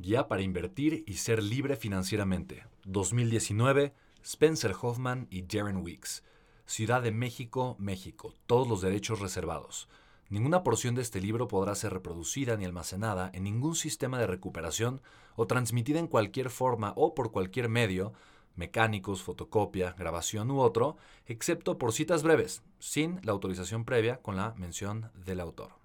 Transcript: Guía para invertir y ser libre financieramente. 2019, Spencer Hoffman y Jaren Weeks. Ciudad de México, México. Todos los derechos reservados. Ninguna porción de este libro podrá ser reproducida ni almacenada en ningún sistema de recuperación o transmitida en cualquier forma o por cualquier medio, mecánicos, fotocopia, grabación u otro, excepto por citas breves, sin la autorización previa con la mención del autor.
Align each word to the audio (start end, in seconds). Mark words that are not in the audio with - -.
Guía 0.00 0.28
para 0.28 0.40
invertir 0.40 1.04
y 1.06 1.14
ser 1.14 1.42
libre 1.42 1.76
financieramente. 1.76 2.64
2019, 2.86 3.92
Spencer 4.22 4.74
Hoffman 4.80 5.26
y 5.30 5.44
Jaren 5.46 5.76
Weeks. 5.76 6.24
Ciudad 6.64 7.02
de 7.02 7.12
México, 7.12 7.76
México. 7.78 8.32
Todos 8.46 8.66
los 8.66 8.80
derechos 8.80 9.20
reservados. 9.20 9.90
Ninguna 10.30 10.62
porción 10.62 10.94
de 10.94 11.02
este 11.02 11.20
libro 11.20 11.48
podrá 11.48 11.74
ser 11.74 11.92
reproducida 11.92 12.56
ni 12.56 12.64
almacenada 12.64 13.30
en 13.34 13.42
ningún 13.44 13.74
sistema 13.74 14.18
de 14.18 14.26
recuperación 14.26 15.02
o 15.36 15.46
transmitida 15.46 15.98
en 15.98 16.06
cualquier 16.06 16.48
forma 16.48 16.94
o 16.96 17.14
por 17.14 17.30
cualquier 17.30 17.68
medio, 17.68 18.14
mecánicos, 18.56 19.22
fotocopia, 19.22 19.94
grabación 19.98 20.50
u 20.50 20.60
otro, 20.60 20.96
excepto 21.26 21.76
por 21.76 21.92
citas 21.92 22.22
breves, 22.22 22.62
sin 22.78 23.20
la 23.22 23.32
autorización 23.32 23.84
previa 23.84 24.16
con 24.22 24.36
la 24.36 24.54
mención 24.54 25.10
del 25.26 25.40
autor. 25.40 25.79